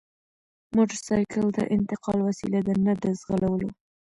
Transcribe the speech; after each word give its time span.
موټرسایکل 0.75 1.45
د 1.57 1.59
انتقال 1.75 2.19
وسیله 2.27 2.59
ده 2.67 2.73
نه 2.85 2.93
د 3.03 3.03
ځغلولو! 3.19 3.69